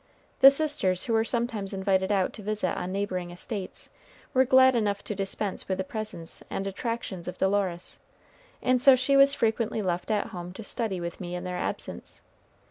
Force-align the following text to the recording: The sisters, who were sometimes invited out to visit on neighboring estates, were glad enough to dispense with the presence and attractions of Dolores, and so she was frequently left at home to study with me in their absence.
The 0.39 0.49
sisters, 0.49 1.03
who 1.03 1.13
were 1.13 1.23
sometimes 1.23 1.73
invited 1.73 2.11
out 2.11 2.33
to 2.33 2.41
visit 2.41 2.75
on 2.75 2.91
neighboring 2.91 3.29
estates, 3.29 3.91
were 4.33 4.45
glad 4.45 4.73
enough 4.73 5.03
to 5.03 5.13
dispense 5.13 5.69
with 5.69 5.77
the 5.77 5.83
presence 5.83 6.41
and 6.49 6.65
attractions 6.65 7.27
of 7.27 7.37
Dolores, 7.37 7.99
and 8.63 8.81
so 8.81 8.95
she 8.95 9.15
was 9.15 9.35
frequently 9.35 9.83
left 9.83 10.09
at 10.09 10.29
home 10.29 10.53
to 10.53 10.63
study 10.63 10.99
with 10.99 11.21
me 11.21 11.35
in 11.35 11.43
their 11.43 11.57
absence. 11.59 12.23